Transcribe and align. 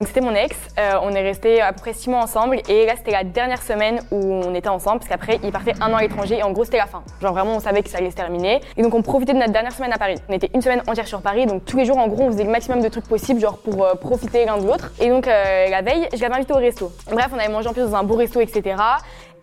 C'était 0.00 0.20
mon 0.20 0.34
ex, 0.34 0.56
euh, 0.76 0.94
on 1.02 1.12
est 1.12 1.22
resté 1.22 1.60
à 1.60 1.72
peu 1.72 1.78
près 1.78 1.92
six 1.92 2.10
mois 2.10 2.18
ensemble 2.18 2.58
et 2.68 2.84
là 2.84 2.94
c'était 2.96 3.12
la 3.12 3.22
dernière 3.22 3.62
semaine 3.62 4.00
où 4.10 4.16
on 4.16 4.52
était 4.52 4.68
ensemble 4.68 4.98
parce 4.98 5.08
qu'après 5.08 5.38
il 5.44 5.52
partait 5.52 5.72
un 5.80 5.92
an 5.92 5.96
à 5.98 6.02
l'étranger 6.02 6.38
et 6.38 6.42
en 6.42 6.50
gros 6.50 6.64
c'était 6.64 6.78
la 6.78 6.86
fin. 6.86 7.04
Genre 7.22 7.32
vraiment 7.32 7.54
on 7.54 7.60
savait 7.60 7.80
que 7.80 7.88
ça 7.88 7.98
allait 7.98 8.10
se 8.10 8.16
terminer 8.16 8.60
et 8.76 8.82
donc 8.82 8.92
on 8.92 9.02
profitait 9.02 9.34
de 9.34 9.38
notre 9.38 9.52
dernière 9.52 9.70
semaine 9.70 9.92
à 9.92 9.96
Paris. 9.96 10.16
On 10.28 10.32
était 10.32 10.50
une 10.52 10.62
semaine 10.62 10.82
entière 10.88 11.06
sur 11.06 11.22
Paris 11.22 11.46
donc 11.46 11.64
tous 11.64 11.76
les 11.76 11.84
jours 11.84 11.96
en 11.98 12.08
gros 12.08 12.24
on 12.24 12.32
faisait 12.32 12.42
le 12.42 12.50
maximum 12.50 12.82
de 12.82 12.88
trucs 12.88 13.06
possibles 13.06 13.38
genre 13.38 13.56
pour 13.58 13.84
euh, 13.84 13.94
profiter 13.94 14.44
l'un 14.44 14.58
de 14.58 14.66
l'autre 14.66 14.90
et 14.98 15.08
donc 15.08 15.28
euh, 15.28 15.68
la 15.68 15.80
veille 15.82 16.08
je 16.12 16.20
l'avais 16.20 16.34
invité 16.34 16.54
au 16.54 16.58
resto. 16.58 16.90
Bref 17.12 17.28
on 17.32 17.38
avait 17.38 17.52
mangé 17.52 17.68
en 17.68 17.72
plus 17.72 17.82
dans 17.82 17.94
un 17.94 18.02
beau 18.02 18.16
resto 18.16 18.40
etc. 18.40 18.74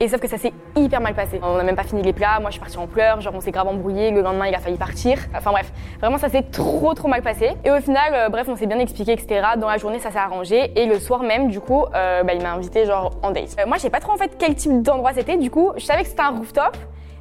Et 0.02 0.08
sauf 0.08 0.20
que 0.20 0.28
ça 0.28 0.40
s'est 0.40 0.52
hyper 0.76 1.00
mal 1.00 1.14
passé. 1.14 1.40
On 1.44 1.58
n'a 1.58 1.64
même 1.64 1.76
pas 1.76 1.84
fini 1.84 2.02
les 2.02 2.12
plats, 2.12 2.40
moi 2.40 2.50
je 2.50 2.54
suis 2.54 2.60
partie 2.60 2.80
en 2.80 2.88
pleurs, 2.88 3.22
genre 3.22 3.36
on 3.36 3.40
s'est 3.40 3.52
grave 3.52 3.68
embrouillé, 3.68 4.10
le 4.10 4.22
lendemain 4.22 4.48
il 4.48 4.56
a 4.56 4.58
failli 4.58 4.76
partir. 4.76 5.20
Enfin 5.36 5.52
bref, 5.52 5.72
vraiment 6.00 6.18
ça 6.18 6.28
s'est 6.28 6.42
trop 6.42 6.96
trop 6.96 7.08
mal 7.08 7.22
passé. 7.22 7.52
Et 7.64 7.70
au 7.70 7.80
final, 7.80 8.12
euh, 8.16 8.30
bref, 8.30 8.48
on 8.50 8.56
s'est 8.56 8.66
bien 8.66 8.80
expliqué, 8.80 9.12
etc. 9.12 9.50
Dans 9.58 9.68
la 9.68 9.78
journée 9.78 10.00
ça 10.00 10.10
s'est 10.10 10.18
arrangé 10.18 10.72
et 10.76 10.88
le 10.88 10.98
soir 10.98 11.22
même, 11.22 11.50
du 11.50 11.60
coup, 11.60 11.86
euh, 11.94 12.24
bah, 12.24 12.34
il 12.34 12.42
m'a 12.42 12.52
invité 12.52 12.88
genre 12.88 13.12
en 13.22 13.30
date. 13.30 13.56
Euh, 13.60 13.68
moi 13.68 13.78
je 13.78 13.84
sais 13.84 13.92
pas 13.92 14.00
trop 14.00 14.14
en 14.14 14.18
fait 14.18 14.32
quel 14.40 14.56
type 14.56 14.82
d'endroit 14.82 15.14
c'était, 15.14 15.38
du 15.38 15.52
coup 15.52 15.72
je 15.78 15.86
savais 15.86 16.02
que 16.02 16.10
c'était 16.10 16.22
un 16.24 16.32
rooftop, 16.32 16.76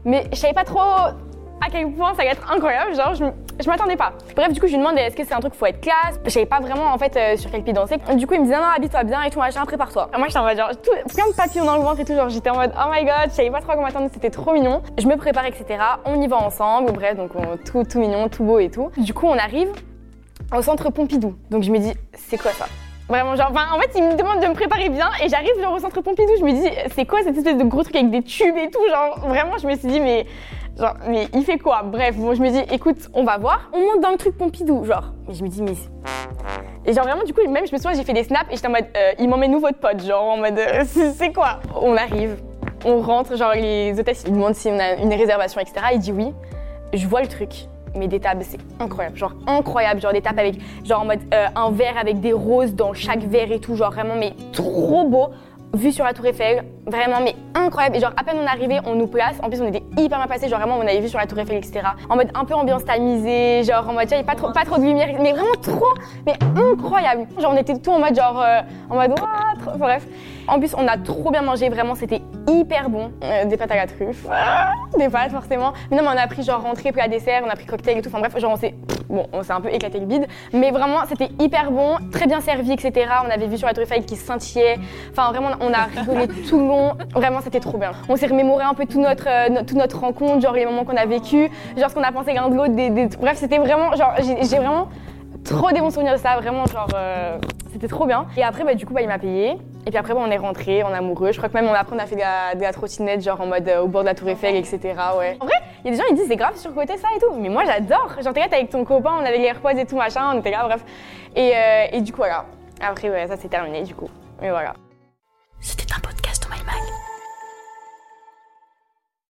mais 0.07 0.25
je 0.33 0.37
savais 0.37 0.55
pas 0.55 0.65
trop 0.65 0.81
à 1.61 1.71
quel 1.71 1.91
point 1.93 2.15
ça 2.15 2.23
allait 2.23 2.31
être 2.33 2.51
incroyable, 2.53 2.95
genre 2.95 3.15
je, 3.15 3.25
je 3.63 3.69
m'attendais 3.69 3.97
pas. 3.97 4.13
Bref, 4.35 4.53
du 4.53 4.61
coup, 4.61 4.67
je 4.67 4.73
lui 4.73 4.79
demande 4.79 4.97
est-ce 4.99 5.15
que 5.17 5.25
c'est 5.25 5.35
un 5.35 5.41
truc 5.41 5.55
faut 5.55 5.67
être 5.67 5.81
classe? 5.81 6.19
Je 6.25 6.31
savais 6.31 6.47
pas 6.47 6.61
vraiment 6.61 6.87
en 6.93 6.99
fait 6.99 7.17
euh, 7.17 7.37
sur 7.37 7.51
quel 7.51 7.63
pied 7.63 7.73
danser. 7.73 7.97
Du 8.15 8.27
coup, 8.27 8.35
il 8.35 8.41
me 8.41 8.45
disait 8.47 8.57
non, 8.57 8.65
habille-toi 8.77 9.05
bien 9.05 9.23
et 9.23 9.31
tout, 9.31 9.39
machin, 9.39 9.65
prépare-toi. 9.65 10.11
Moi, 10.17 10.27
j'étais 10.29 10.39
en 10.39 10.45
mode 10.45 10.57
genre 10.57 10.71
plein 11.15 11.29
de 11.29 11.35
papillons 11.37 11.65
dans 11.65 11.77
le 11.77 11.83
ventre 11.83 12.01
et 12.01 12.05
tout, 12.05 12.15
genre 12.15 12.29
j'étais 12.29 12.51
en 12.51 12.57
mode 12.57 12.73
oh 12.77 12.89
my 12.91 13.05
god, 13.05 13.31
je 13.31 13.35
savais 13.35 13.51
pas 13.51 13.61
trop 13.61 13.73
quoi 13.73 13.83
m'attendre, 13.83 14.09
c'était 14.13 14.31
trop 14.31 14.53
mignon. 14.53 14.83
Je 14.99 15.07
me 15.07 15.17
prépare, 15.17 15.45
etc. 15.47 15.65
On 16.07 16.21
y 16.21 16.27
va 16.27 16.37
ensemble, 16.37 16.93
bref, 16.93 17.17
donc 17.17 17.31
on- 17.35 17.57
tout, 17.59 17.85
tout 17.85 17.99
mignon, 18.01 18.29
tout 18.29 18.45
beau 18.45 18.59
et 18.59 18.71
tout. 18.71 18.91
Du 18.97 19.13
coup, 19.15 19.27
on 19.27 19.37
arrive 19.39 19.69
au 20.57 20.63
centre 20.63 20.91
Pompidou. 20.91 21.35
Donc 21.51 21.63
je 21.63 21.71
me 21.71 21.79
dis 21.79 21.93
c'est 22.15 22.41
quoi 22.41 22.53
ça? 22.53 22.67
Vraiment, 23.09 23.35
genre, 23.35 23.51
en 23.51 23.81
fait, 23.81 23.91
il 23.97 24.05
me 24.05 24.15
demande 24.15 24.41
de 24.41 24.47
me 24.47 24.55
préparer 24.55 24.89
bien 24.89 25.11
et 25.21 25.29
j'arrive 25.29 25.51
genre 25.61 25.75
au 25.75 25.79
centre 25.81 26.01
Pompidou. 26.01 26.31
Je 26.39 26.45
me 26.45 26.53
dis, 26.53 26.71
c'est 26.95 27.05
quoi 27.07 27.19
cette 27.25 27.37
espèce 27.37 27.57
de 27.57 27.65
gros 27.65 27.83
truc 27.83 27.97
avec 27.97 28.09
des 28.09 28.23
tubes 28.23 28.57
et 28.57 28.71
tout 28.71 28.79
Genre, 28.89 29.19
vraiment, 29.29 29.59
je 29.61 29.67
me 29.67 29.75
suis 29.75 29.89
dit, 29.89 29.99
mais, 29.99 30.27
genre, 30.81 30.95
mais 31.07 31.29
il 31.35 31.45
fait 31.45 31.59
quoi? 31.59 31.83
Bref, 31.85 32.17
bon, 32.17 32.35
je 32.35 32.43
me 32.43 32.51
dis, 32.51 32.63
écoute, 32.73 33.09
on 33.15 33.25
va 33.25 33.39
voir. 33.39 33.71
On 33.73 33.79
monte 33.79 34.01
dans 34.01 34.11
le 34.11 34.17
truc 34.17 34.37
Pompidou, 34.37 34.85
genre. 34.85 35.13
Et 35.29 35.35
je 35.35 35.45
me 35.45 35.49
dis, 35.49 35.63
mais. 35.63 35.75
Et 36.87 36.93
genre, 36.93 37.05
vraiment, 37.05 37.25
du 37.25 37.35
coup, 37.35 37.47
même, 37.49 37.67
je 37.67 37.73
me 37.73 37.77
souviens, 37.79 37.95
j'ai 37.95 38.05
fait 38.05 38.13
des 38.13 38.25
snaps 38.25 38.47
et 38.51 38.57
j'étais 38.57 38.69
en 38.69 38.73
mode, 38.73 38.87
euh, 38.97 39.13
il 39.19 39.29
m'emmène 39.29 39.55
où 39.55 39.61
votre 39.61 39.79
pote 39.79 40.03
Genre, 40.03 40.23
en 40.23 40.39
mode, 40.39 40.59
euh, 40.59 40.85
c'est 41.15 41.33
quoi? 41.33 41.61
On 41.81 41.97
arrive, 41.97 42.43
on 42.85 43.01
rentre, 43.01 43.37
genre, 43.37 43.53
les 43.53 43.99
hôtesses, 43.99 44.25
ils 44.27 44.33
demandent 44.33 44.55
si 44.55 44.69
on 44.69 44.79
a 44.79 44.95
une 44.95 45.13
réservation, 45.13 45.61
etc. 45.61 45.87
Il 45.93 45.99
dit 45.99 46.13
oui. 46.13 46.33
Je 46.93 47.07
vois 47.07 47.21
le 47.21 47.29
truc. 47.29 47.51
Mais 47.97 48.07
des 48.07 48.21
tables, 48.21 48.43
c'est 48.45 48.61
incroyable, 48.79 49.17
genre 49.17 49.33
incroyable, 49.49 50.01
genre 50.01 50.13
des 50.13 50.23
tables 50.23 50.39
avec, 50.39 50.55
genre 50.85 51.01
en 51.01 51.07
mode 51.07 51.19
euh, 51.35 51.47
un 51.57 51.73
verre 51.73 51.99
avec 51.99 52.21
des 52.21 52.33
roses 52.33 52.73
dans 52.73 52.93
chaque 52.93 53.25
verre 53.25 53.51
et 53.51 53.59
tout, 53.59 53.75
genre 53.75 53.91
vraiment, 53.91 54.15
mais 54.15 54.33
trop 54.53 55.09
beau, 55.09 55.31
vue 55.73 55.93
sur 55.93 56.05
la 56.05 56.13
Tour 56.13 56.27
Eiffel, 56.27 56.65
vraiment, 56.87 57.21
mais 57.23 57.35
incroyable. 57.55 57.97
Et 57.97 58.01
genre 58.01 58.13
à 58.17 58.25
peine 58.25 58.37
on 58.43 58.47
arrivé, 58.47 58.81
on 58.87 58.95
nous 58.95 59.07
place, 59.07 59.37
en 59.43 59.49
plus 59.49 59.61
on 59.61 59.67
était 59.69 59.83
hyper 59.97 60.19
bien 60.19 60.27
passé, 60.27 60.49
genre 60.49 60.59
vraiment 60.59 60.77
on 60.77 60.83
avait 60.83 61.01
vu 61.01 61.09
sur 61.09 61.19
la 61.19 61.27
Tour 61.27 61.39
Eiffel, 61.39 61.57
etc. 61.57 61.81
En 62.09 62.17
mode 62.17 62.31
un 62.35 62.45
peu 62.45 62.55
ambiance 62.55 62.85
tamisée, 62.85 63.63
genre 63.65 63.89
en 63.89 63.93
mode, 63.93 64.09
tu 64.09 64.15
vois, 64.15 64.25
pas 64.25 64.35
trop, 64.35 64.51
pas 64.53 64.65
trop 64.65 64.79
de 64.79 64.83
lumière, 64.85 65.09
mais 65.21 65.33
vraiment 65.33 65.55
trop, 65.63 65.87
mais 66.27 66.35
incroyable. 66.57 67.27
Genre 67.39 67.53
on 67.55 67.57
était 67.57 67.77
tout 67.79 67.91
en 67.93 67.99
mode, 68.01 68.15
genre, 68.17 68.41
euh, 68.41 68.61
en 68.91 68.95
mode, 68.97 69.11
Ouah, 69.21 69.55
trop- 69.65 69.79
bref. 69.79 70.07
En 70.49 70.59
plus, 70.59 70.75
on 70.77 70.89
a 70.89 70.97
trop 70.97 71.31
bien 71.31 71.43
mangé, 71.43 71.69
vraiment, 71.69 71.95
c'était 71.95 72.21
hyper 72.49 72.91
bon. 72.91 73.13
Euh, 73.23 73.45
des 73.45 73.57
pâtes 73.57 73.71
à 73.71 73.77
la 73.77 73.87
truffe, 73.87 74.27
Ah, 74.29 74.73
des 74.99 75.09
pâtes 75.09 75.31
forcément. 75.31 75.73
Mais 75.91 75.97
non, 75.97 76.03
mais 76.03 76.09
on 76.17 76.19
a 76.23 76.27
pris 76.27 76.43
genre 76.43 76.61
rentrée, 76.63 76.91
plat 76.91 77.07
dessert, 77.07 77.43
on 77.47 77.49
a 77.51 77.55
pris 77.55 77.67
cocktail 77.67 77.99
et 77.99 78.03
tout. 78.03 78.09
Enfin 78.09 78.19
bref, 78.19 78.37
genre 78.39 78.53
on 78.53 78.57
s'est, 78.57 78.75
bon, 79.11 79.27
on 79.33 79.43
s'est 79.43 79.53
un 79.53 79.61
peu 79.61 79.69
éclaté 79.73 80.01
le 80.01 80.07
bide. 80.07 80.27
Mais 80.53 80.71
vraiment, 80.71 81.01
c'était 81.09 81.29
hyper 81.39 81.71
bon, 81.71 81.97
très 82.13 82.27
bien 82.27 82.41
servi, 82.41 82.73
etc. 82.73 83.07
On 83.27 83.31
avait 83.31 83.47
vu 83.47 83.59
sur 83.59 83.67
la 83.67 83.73
Eiffel 83.73 84.05
qui 84.05 84.17
scintillait. 84.17 84.79
Enfin 85.11 85.31
vraiment, 85.31 85.51
on 85.61 85.73
a 85.73 85.85
rigolé 85.85 86.29
tout 86.49 86.59
le 86.59 86.67
long. 86.67 86.93
Vraiment, 87.15 87.41
c'était 87.43 87.61
trop 87.61 87.79
bien. 87.79 87.93
On 88.09 88.17
s'est 88.17 88.27
remémoré 88.27 88.65
un 88.65 88.75
peu 88.75 88.87
tout 88.87 89.01
notre, 89.01 89.29
euh, 89.29 89.63
toute 89.67 89.77
notre 89.77 90.01
rencontre, 90.01 90.41
genre 90.41 90.55
les 90.55 90.65
moments 90.65 90.85
qu'on 90.85 90.97
a 90.97 91.07
vécu, 91.07 91.51
genre 91.77 91.91
ce 91.91 91.95
qu'on 91.95 92.03
a 92.03 92.13
pensé 92.13 92.33
l'un 92.33 92.49
de 92.49 92.55
l'autre. 92.55 93.19
Bref, 93.21 93.37
c'était 93.39 93.59
vraiment, 93.59 93.95
genre, 93.97 94.15
j'ai 94.19 94.57
vraiment 94.57 94.89
trop 95.45 95.71
des 95.73 95.81
bons 95.81 95.91
souvenirs 95.91 96.15
de 96.15 96.19
ça, 96.19 96.37
vraiment 96.37 96.67
genre 96.67 96.89
euh, 96.95 97.39
c'était 97.73 97.89
trop 97.89 98.07
bien. 98.07 98.27
Et 98.37 98.43
après 98.43 98.65
bah 98.65 98.75
du 98.75 98.87
coup 98.87 98.95
bah 98.95 99.03
il 99.03 99.09
m'a 99.09 99.19
payé 99.19 99.57
et 99.87 99.91
puis 99.91 99.99
après 99.99 100.15
bah, 100.15 100.21
on 100.23 100.31
est 100.31 100.37
rentré 100.37 100.83
en 100.83 100.93
amoureux. 100.93 101.33
Je 101.33 101.39
crois 101.39 101.49
que 101.49 101.55
même 101.55 101.69
après 101.69 101.97
on 101.97 101.99
a 101.99 102.07
fait 102.07 102.17
de 102.17 102.21
la, 102.21 102.55
de 102.55 102.61
la 102.61 102.73
trottinette 102.73 103.23
genre 103.23 103.41
en 103.41 103.47
mode 103.47 103.69
euh, 103.69 103.81
au 103.83 103.89
bord 103.89 104.03
de 104.03 104.07
la 104.07 104.15
Tour 104.15 104.29
Eiffel 104.29 104.57
etc. 104.57 104.79
Ouais. 105.19 105.37
En 105.41 105.47
vrai 105.47 105.57
il 105.85 105.87
y 105.87 105.89
a 105.89 105.91
des 105.93 105.97
gens 105.97 106.05
ils 106.11 106.17
disent 106.17 106.29
c'est 106.29 106.37
grave 106.37 106.57
surcoté 106.57 106.97
ça 106.97 107.09
et 107.17 107.19
tout, 107.19 107.35
mais 107.39 107.49
moi 107.49 107.65
j'adore. 107.65 108.17
Genre 108.23 108.33
t'es 108.33 108.43
avec 108.43 108.71
ton 108.71 108.85
copain, 108.85 109.13
on 109.21 109.25
avait 109.25 109.39
les 109.39 109.45
AirPods 109.45 109.71
et 109.71 109.87
tout 109.87 109.97
machin, 109.97 110.33
on 110.35 110.41
était 110.41 110.51
là 110.51 110.65
bref. 110.65 110.85
Et, 111.35 111.53
euh, 111.55 111.87
et 111.93 112.01
du 112.01 112.13
coup 112.13 112.19
voilà. 112.19 112.45
Après 112.81 113.11
ouais 113.11 113.27
ça 113.27 113.37
c'est 113.37 113.49
terminé 113.49 113.83
du 113.83 113.95
coup. 113.95 114.09
Mais 114.41 114.51
voilà. 114.51 114.75